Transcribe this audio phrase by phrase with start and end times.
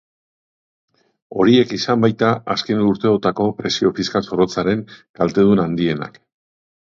[1.43, 4.83] Horiek izan baita azken urteotako presio fiskal zorrotzaren
[5.21, 6.19] kaltedun handienak.